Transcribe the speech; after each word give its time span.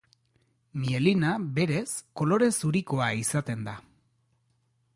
Mielina, 0.85 1.33
berez, 1.59 1.91
kolore 2.21 2.47
zurikoa 2.55 3.11
izaten 3.27 3.65
da. 3.69 3.77